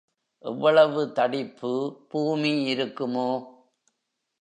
எவ்வளவு 0.43 1.11
தடிப்பு 1.11 1.71
பூமி 2.09 2.53
இருக்குமோ? 2.67 3.29